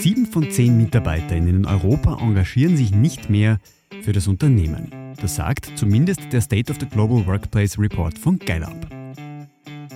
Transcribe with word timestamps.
Sieben 0.00 0.26
von 0.26 0.50
zehn 0.50 0.76
Mitarbeiterinnen 0.76 1.56
in 1.56 1.66
Europa 1.66 2.18
engagieren 2.20 2.76
sich 2.76 2.90
nicht 2.90 3.30
mehr 3.30 3.58
für 4.02 4.12
das 4.12 4.26
Unternehmen. 4.26 4.90
Das 5.20 5.36
sagt 5.36 5.70
zumindest 5.76 6.32
der 6.32 6.40
State 6.40 6.70
of 6.70 6.78
the 6.80 6.86
Global 6.86 7.26
Workplace 7.26 7.78
Report 7.78 8.18
von 8.18 8.38
Gallup. 8.38 8.86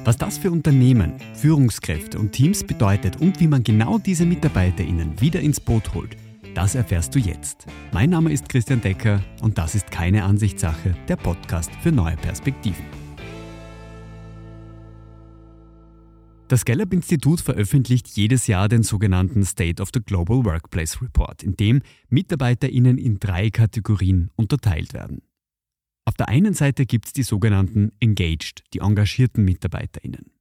Was 0.05 0.17
das 0.17 0.39
für 0.39 0.51
Unternehmen, 0.51 1.15
Führungskräfte 1.35 2.19
und 2.19 2.33
Teams 2.33 2.65
bedeutet 2.65 3.21
und 3.21 3.41
wie 3.41 3.49
man 3.49 3.63
genau 3.63 3.99
diese 3.99 4.25
Mitarbeiterinnen 4.25 5.21
wieder 5.21 5.41
ins 5.41 5.61
Boot 5.61 5.93
holt, 5.93 6.17
das 6.55 6.75
erfährst 6.75 7.15
du 7.15 7.19
jetzt. 7.19 7.67
Mein 7.93 8.11
Name 8.11 8.33
ist 8.33 8.49
Christian 8.49 8.81
Decker 8.81 9.21
und 9.43 9.59
das 9.59 9.75
ist 9.75 9.91
keine 9.91 10.25
Ansichtssache, 10.25 10.95
der 11.09 11.17
Podcast 11.17 11.71
für 11.83 11.93
neue 11.93 12.17
Perspektiven. 12.17 13.08
Das 16.49 16.65
Gallup-Institut 16.65 17.43
veröffentlicht 17.43 18.09
jedes 18.09 18.47
Jahr 18.47 18.71
den 18.71 18.83
sogenannten 18.83 19.45
State 19.45 19.83
of 19.83 19.91
the 19.93 20.01
Global 20.01 20.47
Workplace 20.47 21.03
Report, 21.03 21.43
in 21.43 21.57
dem 21.57 21.83
MitarbeiterInnen 22.09 22.97
in 22.97 23.21
drei 23.21 23.51
Kategorien 23.51 24.31
unterteilt 24.35 24.95
werden. 24.95 25.21
Auf 26.07 26.15
der 26.15 26.31
einen 26.31 26.55
Seite 26.55 26.87
gibt 26.87 27.05
es 27.05 27.13
die 27.13 27.23
sogenannten 27.23 27.93
Engaged, 28.01 28.65
die 28.73 28.79
engagierten 28.79 29.45
MitarbeiterInnen. 29.45 30.33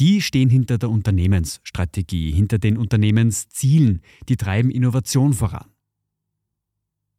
Die 0.00 0.20
stehen 0.20 0.50
hinter 0.50 0.78
der 0.78 0.90
Unternehmensstrategie, 0.90 2.32
hinter 2.32 2.58
den 2.58 2.76
Unternehmenszielen, 2.76 4.00
die 4.28 4.36
treiben 4.36 4.72
Innovation 4.72 5.32
voran. 5.32 5.66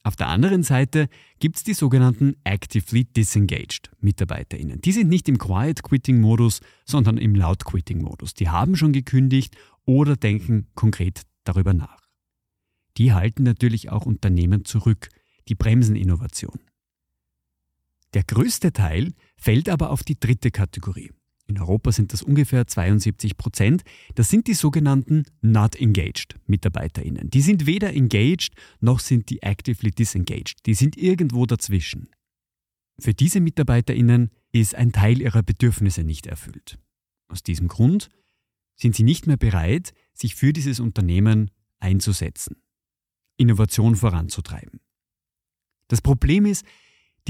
Auf 0.04 0.16
der 0.16 0.28
anderen 0.28 0.64
Seite 0.64 1.10
gibt 1.40 1.58
es 1.58 1.64
die 1.64 1.76
sogenannten 1.76 2.36
Actively 2.44 3.06
Disengaged 3.06 3.92
MitarbeiterInnen. 4.00 4.82
Die 4.82 4.92
sind 4.92 5.10
nicht 5.10 5.30
im 5.30 5.38
Quiet 5.38 5.84
Quitting 5.84 6.20
Modus, 6.20 6.62
sondern 6.86 7.18
im 7.18 7.36
Loud 7.36 7.66
Quitting 7.66 8.02
Modus. 8.02 8.34
Die 8.34 8.50
haben 8.50 8.76
schon 8.76 8.94
gekündigt 8.94 9.56
oder 9.86 10.16
denken 10.16 10.68
konkret 10.74 11.22
darüber 11.44 11.74
nach. 11.74 12.02
Die 12.98 13.14
halten 13.14 13.44
natürlich 13.44 13.90
auch 13.90 14.06
Unternehmen 14.06 14.66
zurück, 14.66 15.10
die 15.48 15.56
bremsen 15.56 15.96
Innovation. 15.96 16.60
Der 18.14 18.24
größte 18.24 18.74
Teil 18.74 19.14
fällt 19.38 19.70
aber 19.70 19.92
auf 19.92 20.04
die 20.04 20.20
dritte 20.20 20.52
Kategorie. 20.52 21.12
In 21.52 21.60
Europa 21.60 21.92
sind 21.92 22.14
das 22.14 22.24
ungefähr 22.24 22.66
72 22.66 23.36
Prozent. 23.36 23.84
Das 24.16 24.30
sind 24.30 24.48
die 24.48 24.54
sogenannten 24.54 25.26
Not 25.42 25.76
Engaged 25.76 26.40
MitarbeiterInnen. 26.48 27.30
Die 27.30 27.42
sind 27.42 27.66
weder 27.66 27.94
engaged 27.94 28.54
noch 28.80 29.02
sind 29.02 29.30
die 29.30 29.42
actively 29.42 29.92
disengaged. 29.92 30.66
Die 30.66 30.74
sind 30.74 30.96
irgendwo 30.96 31.46
dazwischen. 31.46 32.08
Für 32.98 33.14
diese 33.14 33.42
MitarbeiterInnen 33.42 34.30
ist 34.54 34.76
ein 34.76 34.94
Teil 34.94 35.20
ihrer 35.20 35.44
Bedürfnisse 35.44 36.06
nicht 36.06 36.26
erfüllt. 36.26 36.80
Aus 37.28 37.44
diesem 37.44 37.68
Grund 37.68 38.08
sind 38.78 38.96
sie 38.96 39.04
nicht 39.04 39.28
mehr 39.28 39.36
bereit, 39.36 39.92
sich 40.14 40.36
für 40.36 40.54
dieses 40.54 40.80
Unternehmen 40.80 41.52
einzusetzen, 41.80 42.62
Innovation 43.36 43.98
voranzutreiben. 43.98 44.80
Das 45.90 46.02
Problem 46.02 46.46
ist, 46.46 46.66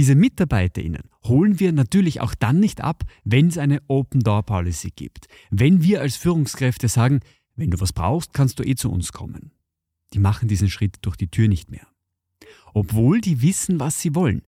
diese 0.01 0.15
MitarbeiterInnen 0.15 1.11
holen 1.25 1.59
wir 1.59 1.71
natürlich 1.71 2.21
auch 2.21 2.33
dann 2.33 2.59
nicht 2.59 2.81
ab, 2.81 3.03
wenn 3.23 3.49
es 3.49 3.59
eine 3.59 3.83
Open 3.87 4.21
Door 4.21 4.41
Policy 4.41 4.89
gibt. 4.89 5.27
Wenn 5.51 5.83
wir 5.83 6.01
als 6.01 6.15
Führungskräfte 6.15 6.87
sagen, 6.87 7.19
wenn 7.55 7.69
du 7.69 7.79
was 7.79 7.93
brauchst, 7.93 8.33
kannst 8.33 8.57
du 8.57 8.63
eh 8.63 8.73
zu 8.73 8.91
uns 8.91 9.11
kommen. 9.11 9.51
Die 10.15 10.17
machen 10.17 10.47
diesen 10.47 10.71
Schritt 10.71 10.97
durch 11.03 11.17
die 11.17 11.27
Tür 11.27 11.47
nicht 11.47 11.69
mehr. 11.69 11.85
Obwohl 12.73 13.21
die 13.21 13.43
wissen, 13.43 13.79
was 13.79 14.01
sie 14.01 14.15
wollen. 14.15 14.41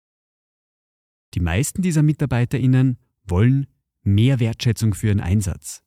Die 1.35 1.39
meisten 1.39 1.83
dieser 1.83 2.01
MitarbeiterInnen 2.01 2.97
wollen 3.23 3.67
mehr 4.01 4.39
Wertschätzung 4.39 4.95
für 4.95 5.09
ihren 5.09 5.19
Einsatz, 5.19 5.83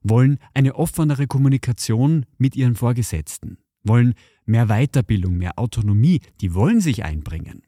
wollen 0.00 0.38
eine 0.54 0.76
offenere 0.76 1.26
Kommunikation 1.26 2.24
mit 2.36 2.54
ihren 2.54 2.76
Vorgesetzten, 2.76 3.58
wollen 3.82 4.14
mehr 4.44 4.66
Weiterbildung, 4.66 5.38
mehr 5.38 5.58
Autonomie, 5.58 6.20
die 6.40 6.54
wollen 6.54 6.80
sich 6.80 7.02
einbringen 7.02 7.64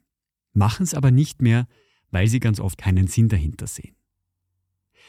machen 0.53 0.83
es 0.83 0.93
aber 0.93 1.11
nicht 1.11 1.41
mehr, 1.41 1.67
weil 2.11 2.27
sie 2.27 2.39
ganz 2.39 2.59
oft 2.59 2.77
keinen 2.77 3.07
Sinn 3.07 3.29
dahinter 3.29 3.67
sehen. 3.67 3.95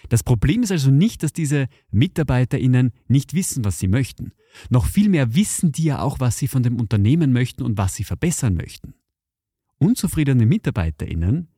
Das 0.08 0.22
Problem 0.22 0.62
ist 0.62 0.72
also 0.72 0.91
nicht, 0.91 1.22
dass 1.22 1.32
diese 1.32 1.69
MitarbeiterInnen 1.91 2.92
nicht 3.06 3.34
wissen, 3.34 3.64
was 3.64 3.78
sie 3.78 3.88
möchten. 3.88 4.32
Noch 4.69 4.86
vielmehr 4.86 5.34
wissen 5.34 5.72
die 5.72 5.84
ja 5.84 6.00
auch, 6.00 6.20
was 6.20 6.38
sie 6.38 6.48
von 6.48 6.62
dem 6.62 6.80
Unternehmen 6.80 7.32
möchten 7.32 7.62
und 7.62 7.78
was 7.78 7.94
sie 7.94 8.04
verbessern 8.04 8.54
möchten. 8.54 8.94
Unzufriedene 9.78 10.47
MitarbeiterInnen 10.47 11.48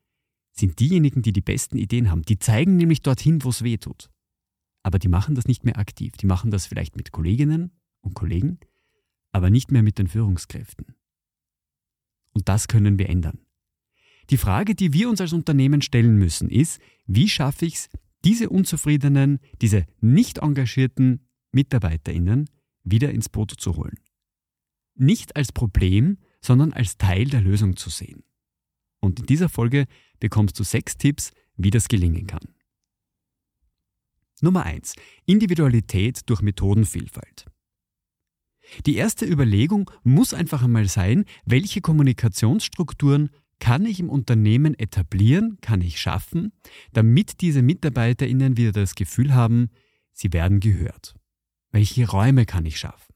sind 0.51 0.79
diejenigen, 0.79 1.21
die 1.21 1.33
die 1.33 1.41
besten 1.41 1.77
Ideen 1.77 2.09
haben. 2.09 2.23
Die 2.23 2.39
zeigen 2.39 2.77
nämlich 2.77 3.01
dorthin, 3.01 3.43
wo 3.43 3.49
es 3.49 3.63
weh 3.63 3.77
tut. 3.77 4.09
Aber 4.83 4.99
die 4.99 5.09
machen 5.09 5.35
das 5.35 5.47
nicht 5.47 5.65
mehr 5.65 5.77
aktiv. 5.77 6.13
Die 6.13 6.25
machen 6.25 6.51
das 6.51 6.65
vielleicht 6.65 6.95
mit 6.95 7.11
Kolleginnen 7.11 7.71
und 8.01 8.13
Kollegen, 8.13 8.59
aber 9.31 9.49
nicht 9.49 9.71
mehr 9.71 9.83
mit 9.83 9.97
den 9.97 10.07
Führungskräften. 10.07 10.95
Und 12.31 12.47
das 12.47 12.67
können 12.67 12.99
wir 12.99 13.09
ändern. 13.09 13.39
Die 14.29 14.37
Frage, 14.37 14.75
die 14.75 14.93
wir 14.93 15.09
uns 15.09 15.21
als 15.21 15.33
Unternehmen 15.33 15.81
stellen 15.81 16.17
müssen, 16.17 16.49
ist, 16.49 16.79
wie 17.05 17.29
schaffe 17.29 17.65
ich 17.65 17.75
es, 17.75 17.89
diese 18.23 18.49
unzufriedenen, 18.49 19.39
diese 19.61 19.85
nicht 20.01 20.39
engagierten 20.39 21.27
MitarbeiterInnen 21.51 22.49
wieder 22.83 23.11
ins 23.11 23.29
Boot 23.29 23.51
zu 23.51 23.75
holen. 23.75 23.99
Nicht 24.95 25.35
als 25.35 25.51
Problem, 25.51 26.17
sondern 26.41 26.73
als 26.73 26.97
Teil 26.97 27.25
der 27.25 27.41
Lösung 27.41 27.75
zu 27.75 27.89
sehen. 27.89 28.23
Und 28.99 29.19
in 29.19 29.25
dieser 29.27 29.49
Folge 29.49 29.85
bekommst 30.19 30.59
du 30.59 30.63
sechs 30.63 30.97
Tipps, 30.97 31.31
wie 31.55 31.69
das 31.69 31.87
gelingen 31.87 32.25
kann. 32.25 32.55
Nummer 34.41 34.63
eins: 34.63 34.95
Individualität 35.25 36.21
durch 36.29 36.41
Methodenvielfalt. 36.41 37.45
Die 38.85 38.95
erste 38.95 39.25
Überlegung 39.25 39.91
muss 40.03 40.33
einfach 40.33 40.63
einmal 40.63 40.87
sein, 40.87 41.25
welche 41.45 41.81
Kommunikationsstrukturen 41.81 43.29
kann 43.59 43.85
ich 43.85 43.99
im 43.99 44.09
Unternehmen 44.09 44.77
etablieren, 44.77 45.57
kann 45.61 45.81
ich 45.81 45.99
schaffen, 45.99 46.51
damit 46.93 47.41
diese 47.41 47.61
MitarbeiterInnen 47.61 48.57
wieder 48.57 48.71
das 48.71 48.95
Gefühl 48.95 49.33
haben, 49.33 49.69
sie 50.11 50.33
werden 50.33 50.59
gehört? 50.59 51.15
Welche 51.71 52.07
Räume 52.07 52.45
kann 52.45 52.65
ich 52.65 52.77
schaffen? 52.77 53.13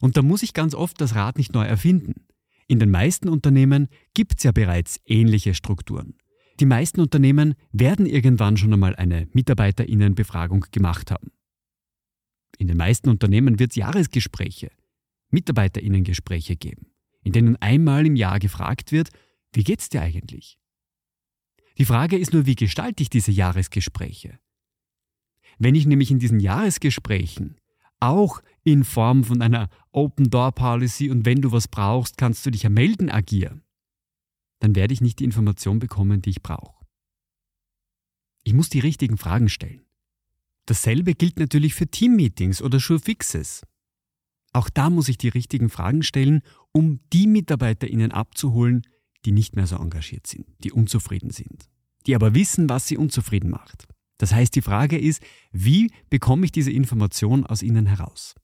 Und 0.00 0.16
da 0.16 0.22
muss 0.22 0.42
ich 0.42 0.52
ganz 0.52 0.74
oft 0.74 1.00
das 1.00 1.14
Rad 1.14 1.38
nicht 1.38 1.54
neu 1.54 1.64
erfinden. 1.64 2.26
In 2.68 2.78
den 2.78 2.90
meisten 2.90 3.28
Unternehmen 3.28 3.88
gibt 4.14 4.38
es 4.38 4.44
ja 4.44 4.52
bereits 4.52 5.00
ähnliche 5.06 5.54
Strukturen. 5.54 6.14
Die 6.58 6.66
meisten 6.66 7.00
Unternehmen 7.00 7.54
werden 7.70 8.06
irgendwann 8.06 8.56
schon 8.56 8.72
einmal 8.72 8.96
eine 8.96 9.28
Mitarbeiterinnenbefragung 9.32 10.66
gemacht 10.72 11.10
haben. 11.10 11.30
In 12.58 12.68
den 12.68 12.76
meisten 12.76 13.10
Unternehmen 13.10 13.58
wird 13.58 13.72
es 13.72 13.76
Jahresgespräche, 13.76 14.70
Mitarbeiterinnengespräche 15.30 16.56
geben, 16.56 16.86
in 17.22 17.32
denen 17.32 17.56
einmal 17.56 18.06
im 18.06 18.16
Jahr 18.16 18.38
gefragt 18.38 18.92
wird, 18.92 19.10
wie 19.56 19.64
geht's 19.64 19.88
dir 19.88 20.02
eigentlich? 20.02 20.58
Die 21.78 21.86
Frage 21.86 22.18
ist 22.18 22.34
nur, 22.34 22.44
wie 22.44 22.54
gestalte 22.54 23.02
ich 23.02 23.08
diese 23.08 23.32
Jahresgespräche? 23.32 24.38
Wenn 25.58 25.74
ich 25.74 25.86
nämlich 25.86 26.10
in 26.10 26.18
diesen 26.18 26.40
Jahresgesprächen 26.40 27.58
auch 27.98 28.42
in 28.62 28.84
Form 28.84 29.24
von 29.24 29.40
einer 29.40 29.70
Open 29.92 30.28
Door 30.28 30.52
Policy 30.52 31.10
und 31.10 31.24
wenn 31.24 31.40
du 31.40 31.52
was 31.52 31.68
brauchst, 31.68 32.18
kannst 32.18 32.44
du 32.44 32.50
dich 32.50 32.64
ja 32.64 32.68
melden 32.68 33.10
agieren, 33.10 33.62
dann 34.58 34.74
werde 34.74 34.92
ich 34.92 35.00
nicht 35.00 35.20
die 35.20 35.24
Information 35.24 35.78
bekommen, 35.78 36.20
die 36.20 36.30
ich 36.30 36.42
brauche. 36.42 36.84
Ich 38.44 38.52
muss 38.52 38.68
die 38.68 38.80
richtigen 38.80 39.16
Fragen 39.16 39.48
stellen. 39.48 39.86
Dasselbe 40.66 41.14
gilt 41.14 41.38
natürlich 41.38 41.74
für 41.74 41.86
Teammeetings 41.86 42.60
oder 42.60 42.78
Sure 42.78 43.00
Fixes. 43.00 43.62
Auch 44.52 44.68
da 44.68 44.90
muss 44.90 45.08
ich 45.08 45.16
die 45.16 45.28
richtigen 45.28 45.70
Fragen 45.70 46.02
stellen, 46.02 46.42
um 46.72 47.00
die 47.12 47.26
MitarbeiterInnen 47.26 48.12
abzuholen, 48.12 48.82
die 49.26 49.32
nicht 49.32 49.56
mehr 49.56 49.66
so 49.66 49.76
engagiert 49.76 50.26
sind, 50.26 50.46
die 50.62 50.72
unzufrieden 50.72 51.30
sind, 51.30 51.68
die 52.06 52.14
aber 52.14 52.34
wissen, 52.34 52.70
was 52.70 52.86
sie 52.86 52.96
unzufrieden 52.96 53.50
macht. 53.50 53.88
Das 54.18 54.32
heißt, 54.32 54.54
die 54.54 54.62
Frage 54.62 54.98
ist, 54.98 55.22
wie 55.52 55.90
bekomme 56.08 56.46
ich 56.46 56.52
diese 56.52 56.70
Information 56.70 57.44
aus 57.44 57.62
ihnen 57.62 57.84
heraus? 57.86 58.34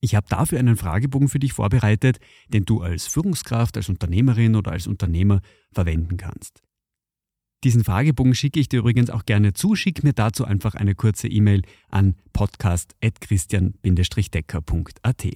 Ich 0.00 0.14
habe 0.14 0.28
dafür 0.28 0.60
einen 0.60 0.76
Fragebogen 0.76 1.28
für 1.28 1.38
dich 1.38 1.54
vorbereitet, 1.54 2.18
den 2.48 2.66
du 2.66 2.82
als 2.82 3.06
Führungskraft, 3.06 3.76
als 3.76 3.88
Unternehmerin 3.88 4.54
oder 4.54 4.72
als 4.72 4.86
Unternehmer 4.86 5.40
verwenden 5.72 6.18
kannst. 6.18 6.62
Diesen 7.64 7.82
Fragebogen 7.82 8.34
schicke 8.34 8.60
ich 8.60 8.68
dir 8.68 8.80
übrigens 8.80 9.08
auch 9.10 9.24
gerne 9.24 9.54
zu. 9.54 9.74
Schick 9.74 10.04
mir 10.04 10.12
dazu 10.12 10.44
einfach 10.44 10.74
eine 10.74 10.94
kurze 10.94 11.26
E-Mail 11.26 11.62
an 11.88 12.16
podcast.christian-decker.at. 12.34 15.26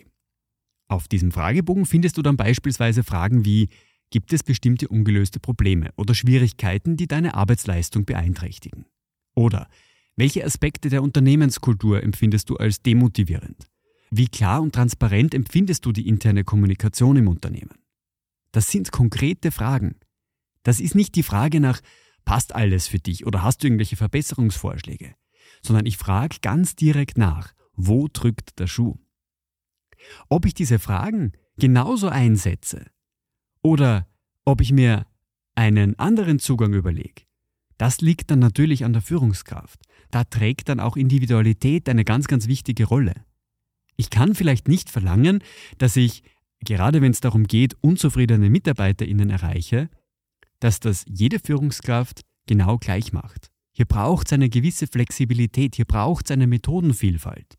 Auf 0.88 1.08
diesem 1.08 1.32
Fragebogen 1.32 1.86
findest 1.86 2.18
du 2.18 2.22
dann 2.22 2.36
beispielsweise 2.36 3.02
Fragen 3.02 3.46
wie 3.46 3.70
Gibt 4.10 4.32
es 4.32 4.42
bestimmte 4.42 4.88
ungelöste 4.88 5.38
Probleme 5.38 5.92
oder 5.96 6.14
Schwierigkeiten, 6.14 6.96
die 6.96 7.06
deine 7.06 7.34
Arbeitsleistung 7.34 8.04
beeinträchtigen? 8.04 8.86
Oder 9.36 9.68
welche 10.16 10.44
Aspekte 10.44 10.88
der 10.88 11.04
Unternehmenskultur 11.04 12.02
empfindest 12.02 12.50
du 12.50 12.56
als 12.56 12.82
demotivierend? 12.82 13.70
Wie 14.10 14.26
klar 14.26 14.60
und 14.60 14.74
transparent 14.74 15.32
empfindest 15.32 15.86
du 15.86 15.92
die 15.92 16.08
interne 16.08 16.42
Kommunikation 16.42 17.16
im 17.16 17.28
Unternehmen? 17.28 17.78
Das 18.50 18.68
sind 18.68 18.90
konkrete 18.90 19.52
Fragen. 19.52 19.94
Das 20.64 20.80
ist 20.80 20.96
nicht 20.96 21.14
die 21.14 21.22
Frage 21.22 21.60
nach, 21.60 21.80
passt 22.24 22.52
alles 22.52 22.88
für 22.88 22.98
dich 22.98 23.26
oder 23.26 23.44
hast 23.44 23.62
du 23.62 23.68
irgendwelche 23.68 23.96
Verbesserungsvorschläge, 23.96 25.14
sondern 25.62 25.86
ich 25.86 25.96
frage 25.96 26.38
ganz 26.42 26.74
direkt 26.74 27.16
nach, 27.16 27.54
wo 27.74 28.08
drückt 28.12 28.58
der 28.58 28.66
Schuh? 28.66 28.98
Ob 30.28 30.46
ich 30.46 30.54
diese 30.54 30.80
Fragen 30.80 31.32
genauso 31.56 32.08
einsetze 32.08 32.86
oder 33.62 34.06
ob 34.44 34.60
ich 34.60 34.72
mir 34.72 35.06
einen 35.54 35.98
anderen 35.98 36.38
Zugang 36.38 36.74
überlege, 36.74 37.22
das 37.80 38.00
liegt 38.00 38.30
dann 38.30 38.40
natürlich 38.40 38.84
an 38.84 38.92
der 38.92 39.00
Führungskraft. 39.02 39.80
Da 40.10 40.24
trägt 40.24 40.68
dann 40.68 40.80
auch 40.80 40.96
Individualität 40.96 41.88
eine 41.88 42.04
ganz, 42.04 42.26
ganz 42.26 42.46
wichtige 42.46 42.84
Rolle. 42.84 43.14
Ich 43.96 44.10
kann 44.10 44.34
vielleicht 44.34 44.68
nicht 44.68 44.90
verlangen, 44.90 45.42
dass 45.78 45.96
ich, 45.96 46.22
gerade 46.60 47.00
wenn 47.00 47.12
es 47.12 47.20
darum 47.20 47.44
geht, 47.44 47.76
unzufriedene 47.80 48.50
MitarbeiterInnen 48.50 49.30
erreiche, 49.30 49.88
dass 50.58 50.80
das 50.80 51.04
jede 51.08 51.38
Führungskraft 51.38 52.20
genau 52.46 52.76
gleich 52.76 53.12
macht. 53.12 53.50
Hier 53.72 53.86
braucht 53.86 54.26
es 54.26 54.34
eine 54.34 54.50
gewisse 54.50 54.86
Flexibilität, 54.86 55.76
hier 55.76 55.86
braucht 55.86 56.26
es 56.26 56.32
eine 56.32 56.46
Methodenvielfalt. 56.46 57.56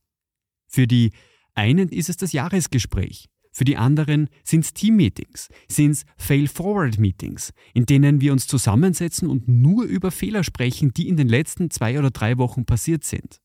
Für 0.68 0.86
die 0.86 1.12
einen 1.54 1.90
ist 1.90 2.10
es 2.10 2.18
das 2.18 2.32
Jahresgespräch, 2.32 3.28
für 3.52 3.66
die 3.66 3.78
anderen 3.78 4.30
sind 4.44 4.64
es 4.64 4.74
Teammeetings, 4.74 5.50
sind 5.68 5.92
es 5.92 6.06
Fail-Forward-Meetings, 6.18 7.52
in 7.74 7.86
denen 7.86 8.22
wir 8.22 8.32
uns 8.32 8.48
zusammensetzen 8.48 9.30
und 9.30 9.48
nur 9.48 9.84
über 9.84 10.12
Fehler 10.12 10.44
sprechen, 10.44 10.94
die 10.94 11.10
in 11.10 11.18
den 11.18 11.28
letzten 11.28 11.70
zwei 11.70 12.00
oder 12.00 12.12
drei 12.12 12.38
Wochen 12.38 12.66
passiert 12.66 13.04
sind. 13.04 13.42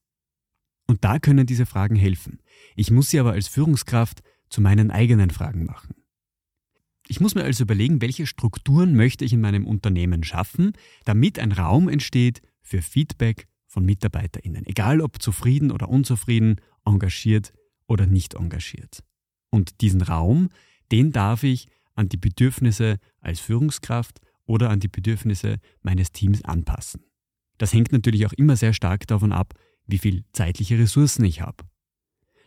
Und 0.86 1.04
da 1.04 1.18
können 1.18 1.46
diese 1.46 1.66
Fragen 1.66 1.96
helfen. 1.96 2.40
Ich 2.76 2.90
muss 2.92 3.10
sie 3.10 3.18
aber 3.18 3.32
als 3.32 3.48
Führungskraft 3.48 4.22
zu 4.48 4.60
meinen 4.60 4.92
eigenen 4.92 5.30
Fragen 5.30 5.64
machen. 5.64 5.94
Ich 7.08 7.20
muss 7.20 7.34
mir 7.34 7.44
also 7.44 7.64
überlegen, 7.64 8.00
welche 8.00 8.26
Strukturen 8.26 8.94
möchte 8.94 9.24
ich 9.24 9.32
in 9.32 9.40
meinem 9.40 9.66
Unternehmen 9.66 10.24
schaffen, 10.24 10.72
damit 11.04 11.38
ein 11.38 11.52
Raum 11.52 11.88
entsteht 11.88 12.42
für 12.62 12.82
Feedback 12.82 13.46
von 13.66 13.84
MitarbeiterInnen, 13.84 14.66
egal 14.66 15.00
ob 15.00 15.20
zufrieden 15.22 15.70
oder 15.70 15.88
unzufrieden, 15.88 16.60
engagiert 16.84 17.52
oder 17.86 18.06
nicht 18.06 18.34
engagiert. 18.34 19.02
Und 19.56 19.80
diesen 19.80 20.02
Raum, 20.02 20.50
den 20.92 21.12
darf 21.12 21.42
ich 21.42 21.68
an 21.94 22.10
die 22.10 22.18
Bedürfnisse 22.18 22.98
als 23.22 23.40
Führungskraft 23.40 24.20
oder 24.44 24.68
an 24.68 24.80
die 24.80 24.88
Bedürfnisse 24.88 25.60
meines 25.80 26.12
Teams 26.12 26.44
anpassen. 26.44 27.06
Das 27.56 27.72
hängt 27.72 27.90
natürlich 27.90 28.26
auch 28.26 28.34
immer 28.34 28.56
sehr 28.56 28.74
stark 28.74 29.06
davon 29.06 29.32
ab, 29.32 29.54
wie 29.86 29.96
viel 29.96 30.24
zeitliche 30.34 30.78
Ressourcen 30.78 31.24
ich 31.24 31.40
habe. 31.40 31.64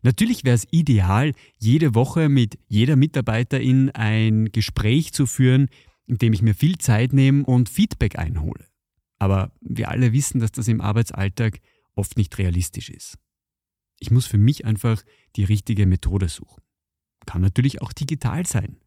Natürlich 0.04 0.44
wäre 0.44 0.54
es 0.54 0.68
ideal, 0.70 1.34
jede 1.58 1.96
Woche 1.96 2.30
mit 2.30 2.60
jeder 2.68 2.96
Mitarbeiterin 2.96 3.90
ein 3.90 4.52
Gespräch 4.52 5.12
zu 5.12 5.26
führen, 5.26 5.68
in 6.06 6.20
dem 6.20 6.32
ich 6.32 6.44
mir 6.44 6.54
viel 6.54 6.78
Zeit 6.78 7.12
nehme 7.12 7.44
und 7.44 7.70
Feedback 7.70 8.20
einhole. 8.20 8.68
Aber 9.18 9.52
wir 9.62 9.90
alle 9.90 10.14
wissen, 10.14 10.40
dass 10.40 10.52
das 10.52 10.68
im 10.68 10.80
Arbeitsalltag 10.80 11.60
oft 11.96 12.18
nicht 12.18 12.38
realistisch 12.38 12.92
ist. 12.92 13.18
Ich 13.98 14.12
muss 14.12 14.28
für 14.28 14.38
mich 14.38 14.64
einfach 14.64 15.02
die 15.36 15.44
richtige 15.44 15.88
Methode 15.88 16.30
suchen. 16.30 16.62
Kann 17.26 17.42
natürlich 17.42 17.82
auch 17.82 17.94
digital 17.94 18.46
sein. 18.46 18.78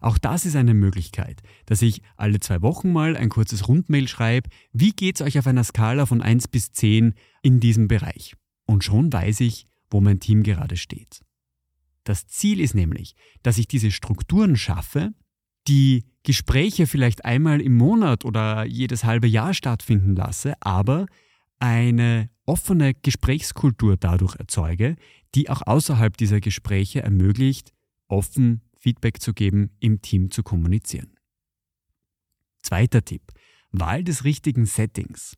Auch 0.00 0.18
das 0.18 0.44
ist 0.46 0.56
eine 0.56 0.74
Möglichkeit, 0.74 1.42
dass 1.66 1.80
ich 1.80 2.02
alle 2.16 2.40
zwei 2.40 2.60
Wochen 2.60 2.92
mal 2.92 3.16
ein 3.16 3.28
kurzes 3.28 3.68
Rundmail 3.68 4.08
schreibe, 4.08 4.50
wie 4.72 4.90
geht 4.92 5.16
es 5.16 5.22
euch 5.22 5.38
auf 5.38 5.46
einer 5.46 5.62
Skala 5.62 6.06
von 6.06 6.20
1 6.20 6.48
bis 6.48 6.72
10 6.72 7.14
in 7.42 7.60
diesem 7.60 7.86
Bereich. 7.86 8.34
Und 8.66 8.82
schon 8.82 9.12
weiß 9.12 9.40
ich, 9.40 9.66
wo 9.90 10.00
mein 10.00 10.18
Team 10.18 10.42
gerade 10.42 10.76
steht. 10.76 11.22
Das 12.04 12.26
Ziel 12.26 12.60
ist 12.60 12.74
nämlich, 12.74 13.14
dass 13.44 13.58
ich 13.58 13.68
diese 13.68 13.92
Strukturen 13.92 14.56
schaffe, 14.56 15.12
die 15.68 16.04
Gespräche 16.24 16.88
vielleicht 16.88 17.24
einmal 17.24 17.60
im 17.60 17.76
Monat 17.76 18.24
oder 18.24 18.64
jedes 18.64 19.04
halbe 19.04 19.28
Jahr 19.28 19.54
stattfinden 19.54 20.16
lasse, 20.16 20.54
aber 20.60 21.06
eine 21.60 22.28
offene 22.46 22.94
Gesprächskultur 22.94 23.96
dadurch 23.96 24.36
erzeuge, 24.36 24.96
die 25.34 25.48
auch 25.48 25.62
außerhalb 25.62 26.16
dieser 26.16 26.40
Gespräche 26.40 27.02
ermöglicht, 27.02 27.72
offen 28.08 28.62
Feedback 28.78 29.20
zu 29.20 29.32
geben, 29.32 29.70
im 29.80 30.02
Team 30.02 30.30
zu 30.30 30.42
kommunizieren. 30.42 31.16
Zweiter 32.62 33.04
Tipp. 33.04 33.22
Wahl 33.70 34.04
des 34.04 34.24
richtigen 34.24 34.66
Settings. 34.66 35.36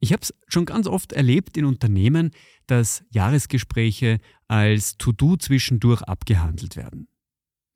Ich 0.00 0.12
habe 0.12 0.22
es 0.22 0.34
schon 0.48 0.64
ganz 0.64 0.86
oft 0.86 1.12
erlebt 1.12 1.56
in 1.56 1.64
Unternehmen, 1.64 2.32
dass 2.66 3.04
Jahresgespräche 3.10 4.18
als 4.48 4.96
To-Do 4.98 5.36
zwischendurch 5.36 6.02
abgehandelt 6.02 6.76
werden. 6.76 7.08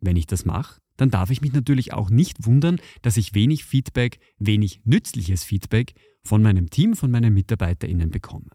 Wenn 0.01 0.17
ich 0.17 0.27
das 0.27 0.45
mache, 0.45 0.81
dann 0.97 1.11
darf 1.11 1.31
ich 1.31 1.41
mich 1.41 1.53
natürlich 1.53 1.93
auch 1.93 2.11
nicht 2.11 2.47
wundern, 2.47 2.81
dass 3.03 3.17
ich 3.17 3.35
wenig 3.35 3.65
Feedback, 3.65 4.19
wenig 4.39 4.81
nützliches 4.85 5.45
Feedback 5.45 5.95
von 6.27 6.43
meinem 6.43 6.69
Team, 6.69 6.95
von 6.95 7.11
meinen 7.11 7.33
MitarbeiterInnen 7.33 8.11
bekomme. 8.11 8.51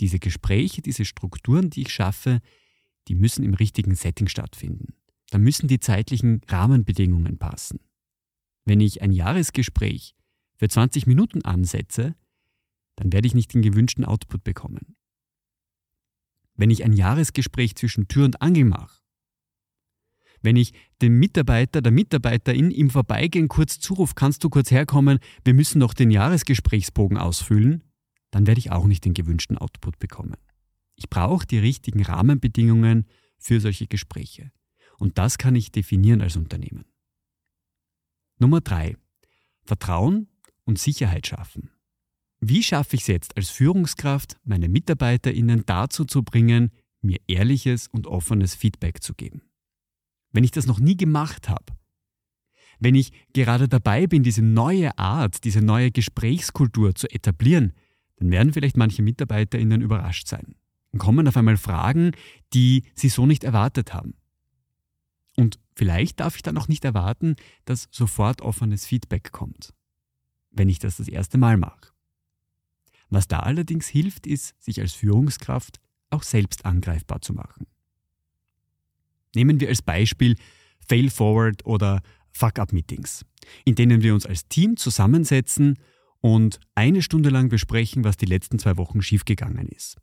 Diese 0.00 0.18
Gespräche, 0.18 0.80
diese 0.80 1.04
Strukturen, 1.04 1.68
die 1.68 1.82
ich 1.82 1.92
schaffe, 1.92 2.40
die 3.08 3.14
müssen 3.14 3.44
im 3.44 3.54
richtigen 3.54 3.94
Setting 3.94 4.28
stattfinden. 4.28 4.94
Da 5.30 5.38
müssen 5.38 5.68
die 5.68 5.80
zeitlichen 5.80 6.40
Rahmenbedingungen 6.48 7.38
passen. 7.38 7.80
Wenn 8.64 8.80
ich 8.80 9.02
ein 9.02 9.12
Jahresgespräch 9.12 10.14
für 10.56 10.68
20 10.68 11.06
Minuten 11.06 11.42
ansetze, 11.42 12.14
dann 12.96 13.12
werde 13.12 13.26
ich 13.26 13.34
nicht 13.34 13.54
den 13.54 13.62
gewünschten 13.62 14.04
Output 14.04 14.44
bekommen. 14.44 14.96
Wenn 16.54 16.70
ich 16.70 16.84
ein 16.84 16.92
Jahresgespräch 16.92 17.74
zwischen 17.76 18.08
Tür 18.08 18.26
und 18.26 18.42
Angel 18.42 18.64
mache, 18.64 18.99
wenn 20.42 20.56
ich 20.56 20.72
dem 21.02 21.18
Mitarbeiter, 21.18 21.82
der 21.82 21.92
Mitarbeiterin 21.92 22.70
im 22.70 22.90
Vorbeigehen 22.90 23.48
kurz 23.48 23.78
zurufe, 23.78 24.14
kannst 24.14 24.42
du 24.44 24.50
kurz 24.50 24.70
herkommen, 24.70 25.18
wir 25.44 25.54
müssen 25.54 25.78
noch 25.78 25.94
den 25.94 26.10
Jahresgesprächsbogen 26.10 27.18
ausfüllen, 27.18 27.84
dann 28.30 28.46
werde 28.46 28.58
ich 28.58 28.70
auch 28.70 28.86
nicht 28.86 29.04
den 29.04 29.14
gewünschten 29.14 29.58
Output 29.58 29.98
bekommen. 29.98 30.36
Ich 30.96 31.10
brauche 31.10 31.46
die 31.46 31.58
richtigen 31.58 32.02
Rahmenbedingungen 32.02 33.06
für 33.38 33.60
solche 33.60 33.86
Gespräche. 33.86 34.52
Und 34.98 35.18
das 35.18 35.38
kann 35.38 35.56
ich 35.56 35.72
definieren 35.72 36.20
als 36.20 36.36
Unternehmen. 36.36 36.84
Nummer 38.38 38.60
drei: 38.60 38.96
Vertrauen 39.64 40.28
und 40.64 40.78
Sicherheit 40.78 41.26
schaffen. 41.26 41.70
Wie 42.40 42.62
schaffe 42.62 42.96
ich 42.96 43.02
es 43.02 43.06
jetzt 43.06 43.36
als 43.36 43.50
Führungskraft, 43.50 44.36
meine 44.44 44.68
MitarbeiterInnen 44.68 45.64
dazu 45.66 46.04
zu 46.04 46.22
bringen, 46.22 46.70
mir 47.02 47.18
ehrliches 47.26 47.88
und 47.88 48.06
offenes 48.06 48.54
Feedback 48.54 49.02
zu 49.02 49.14
geben? 49.14 49.42
Wenn 50.32 50.44
ich 50.44 50.50
das 50.50 50.66
noch 50.66 50.80
nie 50.80 50.96
gemacht 50.96 51.48
habe, 51.48 51.64
wenn 52.78 52.94
ich 52.94 53.12
gerade 53.32 53.68
dabei 53.68 54.06
bin, 54.06 54.22
diese 54.22 54.42
neue 54.42 54.96
Art, 54.98 55.44
diese 55.44 55.60
neue 55.60 55.90
Gesprächskultur 55.90 56.94
zu 56.94 57.08
etablieren, 57.08 57.72
dann 58.16 58.30
werden 58.30 58.52
vielleicht 58.52 58.76
manche 58.76 59.02
MitarbeiterInnen 59.02 59.82
überrascht 59.82 60.28
sein. 60.28 60.54
Dann 60.92 60.98
kommen 60.98 61.28
auf 61.28 61.36
einmal 61.36 61.56
Fragen, 61.56 62.12
die 62.54 62.84
sie 62.94 63.08
so 63.08 63.26
nicht 63.26 63.44
erwartet 63.44 63.92
haben. 63.92 64.14
Und 65.36 65.58
vielleicht 65.74 66.20
darf 66.20 66.36
ich 66.36 66.42
dann 66.42 66.56
auch 66.58 66.68
nicht 66.68 66.84
erwarten, 66.84 67.36
dass 67.64 67.88
sofort 67.90 68.42
offenes 68.42 68.86
Feedback 68.86 69.30
kommt 69.30 69.72
wenn 70.50 70.68
ich 70.68 70.78
das 70.78 70.96
das 70.96 71.08
erste 71.08 71.38
Mal 71.38 71.56
mache. 71.56 71.92
Was 73.08 73.28
da 73.28 73.40
allerdings 73.40 73.88
hilft, 73.88 74.26
ist, 74.26 74.60
sich 74.62 74.80
als 74.80 74.92
Führungskraft 74.92 75.80
auch 76.10 76.22
selbst 76.22 76.64
angreifbar 76.64 77.20
zu 77.20 77.32
machen. 77.32 77.66
Nehmen 79.34 79.60
wir 79.60 79.68
als 79.68 79.82
Beispiel 79.82 80.36
Fail-Forward 80.88 81.64
oder 81.66 82.02
Fuck-Up-Meetings, 82.32 83.24
in 83.64 83.74
denen 83.74 84.02
wir 84.02 84.14
uns 84.14 84.26
als 84.26 84.48
Team 84.48 84.76
zusammensetzen 84.76 85.78
und 86.20 86.60
eine 86.74 87.02
Stunde 87.02 87.30
lang 87.30 87.48
besprechen, 87.48 88.04
was 88.04 88.16
die 88.16 88.26
letzten 88.26 88.58
zwei 88.58 88.76
Wochen 88.76 89.02
schiefgegangen 89.02 89.68
ist. 89.68 89.98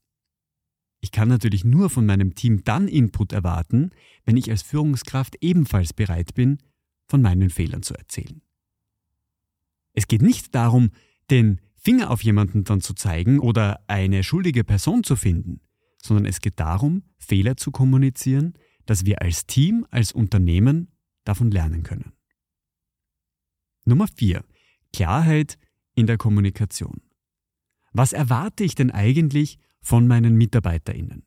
Ich 0.99 1.11
kann 1.11 1.27
natürlich 1.27 1.63
nur 1.63 1.89
von 1.89 2.05
meinem 2.05 2.33
Team 2.33 2.63
dann 2.63 2.87
Input 2.87 3.31
erwarten, 3.31 3.91
wenn 4.25 4.37
ich 4.37 4.49
als 4.49 4.63
Führungskraft 4.63 5.35
ebenfalls 5.41 5.93
bereit 5.93 6.33
bin, 6.33 6.57
von 7.07 7.21
meinen 7.21 7.49
Fehlern 7.49 7.83
zu 7.83 7.93
erzählen. 7.93 8.41
Es 9.93 10.07
geht 10.07 10.21
nicht 10.21 10.53
darum, 10.53 10.91
den 11.29 11.61
Finger 11.75 12.09
auf 12.09 12.23
jemanden 12.23 12.63
dann 12.63 12.81
zu 12.81 12.93
zeigen 12.93 13.39
oder 13.39 13.83
eine 13.87 14.23
schuldige 14.23 14.63
Person 14.63 15.03
zu 15.03 15.15
finden, 15.15 15.61
sondern 16.01 16.25
es 16.25 16.41
geht 16.41 16.59
darum, 16.59 17.03
Fehler 17.17 17.57
zu 17.57 17.71
kommunizieren, 17.71 18.53
dass 18.87 19.05
wir 19.05 19.21
als 19.21 19.45
Team, 19.45 19.85
als 19.91 20.11
Unternehmen 20.11 20.91
davon 21.23 21.51
lernen 21.51 21.83
können. 21.83 22.13
Nummer 23.85 24.07
4. 24.07 24.43
Klarheit 24.91 25.59
in 25.93 26.07
der 26.07 26.17
Kommunikation. 26.17 27.01
Was 27.93 28.13
erwarte 28.13 28.63
ich 28.63 28.75
denn 28.75 28.91
eigentlich 28.91 29.59
von 29.81 30.07
meinen 30.07 30.35
MitarbeiterInnen? 30.35 31.23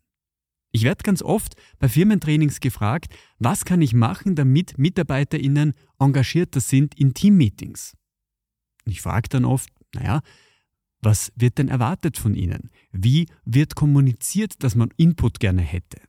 Ich 0.72 0.84
werde 0.84 1.02
ganz 1.02 1.22
oft 1.22 1.54
bei 1.78 1.88
Firmentrainings 1.88 2.60
gefragt, 2.60 3.14
was 3.38 3.64
kann 3.64 3.82
ich 3.82 3.92
machen, 3.92 4.36
damit 4.36 4.78
MitarbeiterInnen 4.78 5.74
engagierter 5.98 6.60
sind 6.60 6.94
in 6.98 7.14
Teammeetings? 7.14 7.96
Ich 8.84 9.00
frage 9.00 9.28
dann 9.28 9.44
oft, 9.44 9.70
naja, 9.94 10.20
was 11.00 11.32
wird 11.34 11.58
denn 11.58 11.68
erwartet 11.68 12.18
von 12.18 12.34
Ihnen? 12.34 12.70
Wie 12.92 13.26
wird 13.44 13.74
kommuniziert, 13.74 14.62
dass 14.62 14.74
man 14.74 14.90
Input 14.96 15.40
gerne 15.40 15.62
hätte? 15.62 16.00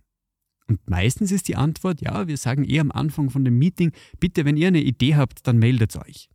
Und 0.71 0.89
meistens 0.89 1.33
ist 1.33 1.49
die 1.49 1.57
Antwort, 1.57 1.99
ja, 1.99 2.29
wir 2.29 2.37
sagen 2.37 2.63
eher 2.63 2.79
am 2.79 2.93
Anfang 2.93 3.29
von 3.29 3.43
dem 3.43 3.59
Meeting, 3.59 3.91
bitte, 4.21 4.45
wenn 4.45 4.55
ihr 4.55 4.69
eine 4.69 4.81
Idee 4.81 5.17
habt, 5.17 5.45
dann 5.45 5.57
meldet 5.57 5.97
euch. 5.97 6.29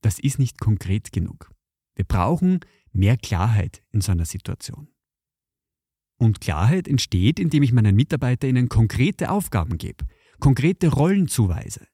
Das 0.00 0.20
ist 0.20 0.38
nicht 0.38 0.60
konkret 0.60 1.10
genug. 1.10 1.50
Wir 1.96 2.04
brauchen 2.04 2.60
mehr 2.92 3.16
Klarheit 3.16 3.82
in 3.90 4.00
so 4.00 4.12
einer 4.12 4.26
Situation. 4.26 4.86
Und 6.20 6.40
Klarheit 6.40 6.86
entsteht, 6.86 7.40
indem 7.40 7.64
ich 7.64 7.72
meinen 7.72 7.96
MitarbeiterInnen 7.96 8.68
konkrete 8.68 9.28
Aufgaben 9.28 9.76
gebe, 9.76 10.04
konkrete 10.38 10.86
Rollen 10.86 11.26
zuweise. 11.26 11.88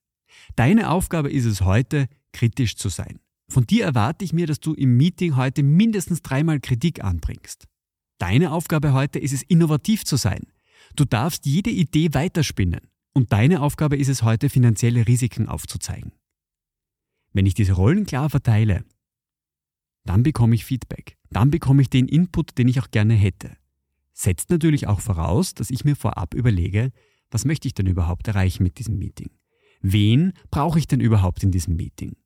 Deine 0.54 0.90
Aufgabe 0.90 1.30
ist 1.30 1.46
es 1.46 1.62
heute, 1.62 2.08
kritisch 2.34 2.76
zu 2.76 2.90
sein. 2.90 3.20
Von 3.48 3.66
dir 3.66 3.86
erwarte 3.86 4.22
ich 4.22 4.34
mir, 4.34 4.46
dass 4.46 4.60
du 4.60 4.74
im 4.74 4.98
Meeting 4.98 5.36
heute 5.36 5.62
mindestens 5.62 6.20
dreimal 6.20 6.60
Kritik 6.60 7.02
anbringst. 7.02 7.68
Deine 8.18 8.52
Aufgabe 8.52 8.92
heute 8.92 9.18
ist 9.18 9.32
es, 9.32 9.42
innovativ 9.42 10.04
zu 10.04 10.16
sein. 10.16 10.42
Du 10.96 11.04
darfst 11.04 11.46
jede 11.46 11.70
Idee 11.70 12.12
weiterspinnen. 12.12 12.80
Und 13.12 13.32
deine 13.32 13.60
Aufgabe 13.60 13.96
ist 13.96 14.08
es 14.08 14.22
heute, 14.22 14.48
finanzielle 14.48 15.06
Risiken 15.06 15.48
aufzuzeigen. 15.48 16.12
Wenn 17.32 17.46
ich 17.46 17.54
diese 17.54 17.72
Rollen 17.72 18.06
klar 18.06 18.30
verteile, 18.30 18.84
dann 20.04 20.22
bekomme 20.22 20.54
ich 20.54 20.64
Feedback. 20.64 21.18
Dann 21.30 21.50
bekomme 21.50 21.82
ich 21.82 21.90
den 21.90 22.08
Input, 22.08 22.56
den 22.58 22.68
ich 22.68 22.80
auch 22.80 22.90
gerne 22.90 23.14
hätte. 23.14 23.56
Setzt 24.12 24.50
natürlich 24.50 24.86
auch 24.86 25.00
voraus, 25.00 25.54
dass 25.54 25.70
ich 25.70 25.84
mir 25.84 25.96
vorab 25.96 26.34
überlege, 26.34 26.92
was 27.30 27.44
möchte 27.44 27.68
ich 27.68 27.74
denn 27.74 27.86
überhaupt 27.86 28.26
erreichen 28.28 28.62
mit 28.62 28.78
diesem 28.78 28.98
Meeting? 28.98 29.30
Wen 29.80 30.32
brauche 30.50 30.78
ich 30.78 30.86
denn 30.86 31.00
überhaupt 31.00 31.42
in 31.42 31.52
diesem 31.52 31.76
Meeting? 31.76 32.16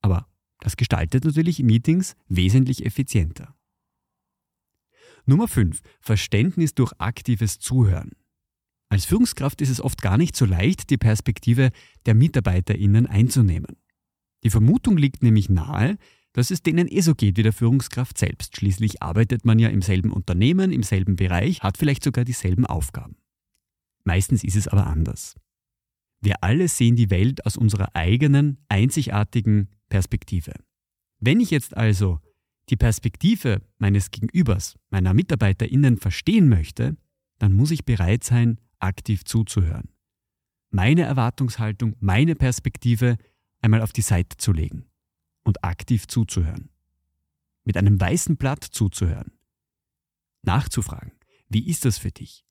Aber 0.00 0.28
das 0.60 0.76
gestaltet 0.76 1.24
natürlich 1.24 1.62
Meetings 1.62 2.16
wesentlich 2.28 2.84
effizienter. 2.86 3.53
Nummer 5.26 5.48
5. 5.48 5.80
Verständnis 6.00 6.74
durch 6.74 6.92
aktives 6.98 7.58
Zuhören. 7.58 8.12
Als 8.90 9.06
Führungskraft 9.06 9.62
ist 9.62 9.70
es 9.70 9.80
oft 9.80 10.02
gar 10.02 10.18
nicht 10.18 10.36
so 10.36 10.44
leicht, 10.44 10.90
die 10.90 10.98
Perspektive 10.98 11.70
der 12.04 12.14
MitarbeiterInnen 12.14 13.06
einzunehmen. 13.06 13.78
Die 14.44 14.50
Vermutung 14.50 14.98
liegt 14.98 15.22
nämlich 15.22 15.48
nahe, 15.48 15.96
dass 16.34 16.50
es 16.50 16.62
denen 16.62 16.88
eh 16.88 17.00
so 17.00 17.14
geht 17.14 17.38
wie 17.38 17.42
der 17.42 17.54
Führungskraft 17.54 18.18
selbst. 18.18 18.56
Schließlich 18.56 19.02
arbeitet 19.02 19.46
man 19.46 19.58
ja 19.58 19.70
im 19.70 19.80
selben 19.80 20.12
Unternehmen, 20.12 20.72
im 20.72 20.82
selben 20.82 21.16
Bereich, 21.16 21.62
hat 21.62 21.78
vielleicht 21.78 22.04
sogar 22.04 22.24
dieselben 22.24 22.66
Aufgaben. 22.66 23.16
Meistens 24.04 24.44
ist 24.44 24.56
es 24.56 24.68
aber 24.68 24.86
anders. 24.86 25.36
Wir 26.20 26.42
alle 26.42 26.68
sehen 26.68 26.96
die 26.96 27.10
Welt 27.10 27.46
aus 27.46 27.56
unserer 27.56 27.96
eigenen, 27.96 28.58
einzigartigen 28.68 29.70
Perspektive. 29.88 30.52
Wenn 31.18 31.40
ich 31.40 31.50
jetzt 31.50 31.76
also 31.76 32.20
die 32.70 32.76
Perspektive 32.76 33.62
meines 33.78 34.10
Gegenübers, 34.10 34.76
meiner 34.90 35.14
MitarbeiterInnen 35.14 35.98
verstehen 35.98 36.48
möchte, 36.48 36.96
dann 37.38 37.52
muss 37.52 37.70
ich 37.70 37.84
bereit 37.84 38.24
sein, 38.24 38.60
aktiv 38.78 39.24
zuzuhören. 39.24 39.90
Meine 40.70 41.02
Erwartungshaltung, 41.02 41.96
meine 42.00 42.34
Perspektive 42.34 43.16
einmal 43.60 43.82
auf 43.82 43.92
die 43.92 44.02
Seite 44.02 44.36
zu 44.36 44.52
legen 44.52 44.86
und 45.44 45.62
aktiv 45.62 46.06
zuzuhören. 46.08 46.70
Mit 47.64 47.76
einem 47.76 48.00
weißen 48.00 48.36
Blatt 48.36 48.64
zuzuhören. 48.64 49.32
Nachzufragen, 50.42 51.12
wie 51.48 51.66
ist 51.66 51.84
das 51.84 51.98
für 51.98 52.10
dich? 52.10 52.44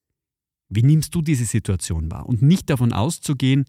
Wie 0.70 0.84
nimmst 0.84 1.14
du 1.14 1.22
diese 1.22 1.46
Situation 1.46 2.10
wahr? 2.10 2.28
Und 2.28 2.42
nicht 2.42 2.70
davon 2.70 2.94
auszugehen, 2.94 3.66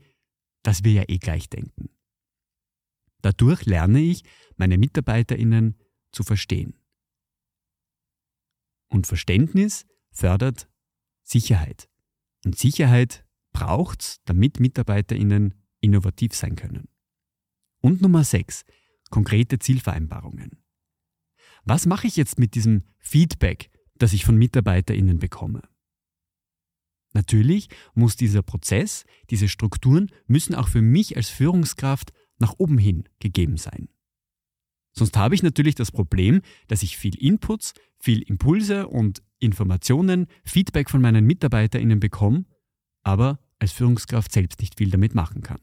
dass 0.63 0.85
wir 0.85 0.93
ja 0.93 1.05
eh 1.09 1.19
gleich 1.19 1.51
denken. 1.51 1.91
Dadurch 3.21 3.65
lerne 3.67 4.01
ich, 4.01 4.25
meine 4.57 4.79
Mitarbeiterinnen 4.79 5.77
zu 6.15 6.23
verstehen. 6.23 6.75
Und 8.89 9.07
Verständnis 9.07 9.87
fördert 10.11 10.69
Sicherheit. 11.23 11.89
Und 12.45 12.57
Sicherheit 12.59 13.27
braucht 13.53 14.03
es, 14.03 14.21
damit 14.25 14.61
MitarbeiterInnen 14.61 15.55
innovativ 15.81 16.35
sein 16.35 16.57
können. 16.57 16.89
Und 17.81 18.01
Nummer 18.01 18.25
6. 18.25 18.65
Konkrete 19.11 19.59
Zielvereinbarungen. 19.59 20.63
Was 21.65 21.87
mache 21.87 22.07
ich 22.07 22.17
jetzt 22.17 22.39
mit 22.39 22.55
diesem 22.55 22.85
Feedback, 22.99 23.71
das 23.97 24.13
ich 24.13 24.25
von 24.25 24.37
MitarbeiterInnen 24.37 25.19
bekomme? 25.19 25.63
Natürlich 27.13 27.69
muss 27.95 28.17
dieser 28.17 28.43
Prozess, 28.43 29.05
diese 29.31 29.49
Strukturen 29.49 30.11
müssen 30.27 30.55
auch 30.55 30.69
für 30.69 30.83
mich 30.83 31.17
als 31.17 31.31
Führungskraft 31.31 32.13
nach 32.39 32.55
oben 32.59 32.77
hin 32.77 33.09
gegeben 33.21 33.57
sein. 33.57 33.89
Sonst 34.95 35.17
habe 35.17 35.35
ich 35.35 35.43
natürlich 35.43 35.75
das 35.75 35.91
Problem, 35.91 36.41
dass 36.69 36.83
ich 36.83 36.97
viel 36.97 37.17
Inputs, 37.17 37.75
viel 37.99 38.23
Impulse 38.23 38.87
und 38.87 39.23
Informationen, 39.39 40.27
Feedback 40.45 40.89
von 40.89 41.01
meinen 41.01 41.27
MitarbeiterInnen 41.27 42.01
bekomme, 42.01 42.45
aber 43.03 43.41
als 43.59 43.73
Führungskraft 43.73 44.33
selbst 44.33 44.61
nicht 44.61 44.79
viel 44.79 44.91
damit 44.91 45.15
machen 45.15 45.43
kann. 45.43 45.59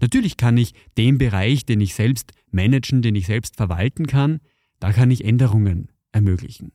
Natürlich 0.00 0.36
kann 0.36 0.56
ich 0.56 0.74
den 0.98 1.18
Bereich, 1.18 1.64
den 1.64 1.80
ich 1.80 1.94
selbst 1.94 2.32
managen, 2.50 3.00
den 3.00 3.14
ich 3.14 3.26
selbst 3.26 3.56
verwalten 3.56 4.06
kann, 4.06 4.40
da 4.80 4.92
kann 4.92 5.10
ich 5.10 5.24
Änderungen 5.24 5.92
ermöglichen. 6.12 6.72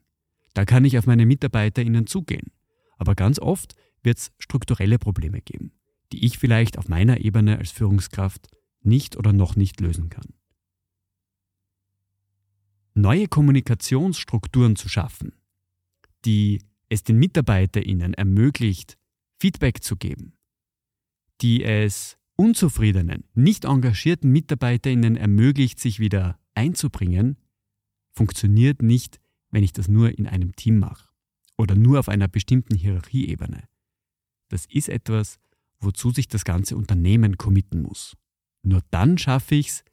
Da 0.53 0.65
kann 0.65 0.85
ich 0.85 0.97
auf 0.97 1.05
meine 1.05 1.25
MitarbeiterInnen 1.25 2.07
zugehen. 2.07 2.51
Aber 2.97 3.15
ganz 3.15 3.39
oft 3.39 3.75
wird 4.03 4.17
es 4.17 4.31
strukturelle 4.37 4.99
Probleme 4.99 5.41
geben, 5.41 5.73
die 6.11 6.25
ich 6.25 6.37
vielleicht 6.37 6.77
auf 6.77 6.87
meiner 6.87 7.21
Ebene 7.21 7.57
als 7.57 7.71
Führungskraft 7.71 8.47
nicht 8.81 9.17
oder 9.17 9.33
noch 9.33 9.55
nicht 9.55 9.79
lösen 9.79 10.09
kann. 10.09 10.33
Neue 13.01 13.27
Kommunikationsstrukturen 13.27 14.75
zu 14.75 14.87
schaffen, 14.87 15.33
die 16.23 16.61
es 16.87 17.03
den 17.03 17.17
MitarbeiterInnen 17.17 18.13
ermöglicht, 18.13 18.97
Feedback 19.39 19.83
zu 19.83 19.95
geben, 19.95 20.33
die 21.41 21.63
es 21.63 22.17
unzufriedenen, 22.35 23.23
nicht 23.33 23.65
engagierten 23.65 24.31
MitarbeiterInnen 24.31 25.15
ermöglicht, 25.15 25.79
sich 25.79 25.99
wieder 25.99 26.39
einzubringen, 26.53 27.37
funktioniert 28.11 28.83
nicht, 28.83 29.19
wenn 29.49 29.63
ich 29.63 29.73
das 29.73 29.87
nur 29.87 30.17
in 30.17 30.27
einem 30.27 30.55
Team 30.55 30.77
mache 30.77 31.09
oder 31.57 31.75
nur 31.75 31.99
auf 31.99 32.07
einer 32.07 32.27
bestimmten 32.27 32.75
Hierarchieebene. 32.75 33.63
Das 34.49 34.65
ist 34.67 34.89
etwas, 34.89 35.39
wozu 35.79 36.11
sich 36.11 36.27
das 36.27 36.45
ganze 36.45 36.77
Unternehmen 36.77 37.37
committen 37.37 37.81
muss. 37.81 38.15
Nur 38.61 38.81
dann 38.91 39.17
schaffe 39.17 39.55
ich 39.55 39.69
es, 39.69 39.83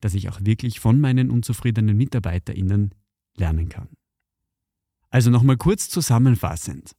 dass 0.00 0.14
ich 0.14 0.28
auch 0.28 0.40
wirklich 0.42 0.80
von 0.80 1.00
meinen 1.00 1.30
unzufriedenen 1.30 1.96
MitarbeiterInnen 1.96 2.94
lernen 3.36 3.68
kann. 3.68 3.88
Also 5.10 5.30
nochmal 5.30 5.56
kurz 5.56 5.88
zusammenfassend. 5.88 6.92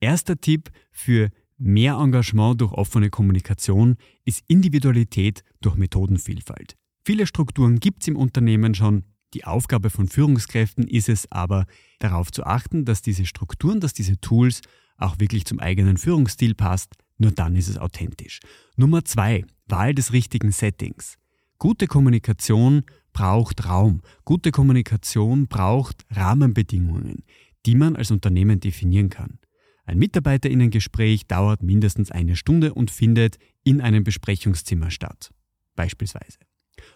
Erster 0.00 0.38
Tipp 0.38 0.70
für 0.90 1.30
mehr 1.58 1.94
Engagement 1.94 2.60
durch 2.60 2.72
offene 2.72 3.08
Kommunikation 3.08 3.96
ist 4.24 4.44
Individualität 4.46 5.42
durch 5.60 5.76
Methodenvielfalt. 5.76 6.76
Viele 7.04 7.26
Strukturen 7.26 7.80
gibt 7.80 8.02
es 8.02 8.08
im 8.08 8.16
Unternehmen 8.16 8.74
schon. 8.74 9.04
Die 9.32 9.44
Aufgabe 9.44 9.90
von 9.90 10.08
Führungskräften 10.08 10.86
ist 10.86 11.08
es 11.08 11.30
aber, 11.32 11.66
darauf 11.98 12.30
zu 12.30 12.44
achten, 12.44 12.84
dass 12.84 13.02
diese 13.02 13.26
Strukturen, 13.26 13.80
dass 13.80 13.92
diese 13.92 14.20
Tools 14.20 14.60
auch 14.96 15.18
wirklich 15.18 15.44
zum 15.44 15.60
eigenen 15.60 15.96
Führungsstil 15.96 16.54
passt. 16.54 16.94
Nur 17.18 17.30
dann 17.30 17.56
ist 17.56 17.68
es 17.68 17.78
authentisch. 17.78 18.40
Nummer 18.76 19.04
zwei, 19.04 19.44
Wahl 19.66 19.94
des 19.94 20.12
richtigen 20.12 20.52
Settings. 20.52 21.16
Gute 21.58 21.86
Kommunikation 21.86 22.82
braucht 23.14 23.64
Raum. 23.64 24.02
Gute 24.24 24.50
Kommunikation 24.50 25.48
braucht 25.48 26.04
Rahmenbedingungen, 26.10 27.24
die 27.64 27.74
man 27.74 27.96
als 27.96 28.10
Unternehmen 28.10 28.60
definieren 28.60 29.08
kann. 29.08 29.38
Ein 29.86 29.98
Mitarbeiterinnengespräch 29.98 31.26
dauert 31.26 31.62
mindestens 31.62 32.10
eine 32.10 32.36
Stunde 32.36 32.74
und 32.74 32.90
findet 32.90 33.38
in 33.64 33.80
einem 33.80 34.04
Besprechungszimmer 34.04 34.90
statt. 34.90 35.30
Beispielsweise. 35.76 36.38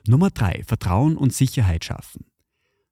Nummer 0.07 0.31
drei: 0.31 0.63
Vertrauen 0.67 1.17
und 1.17 1.33
Sicherheit 1.33 1.85
schaffen. 1.85 2.27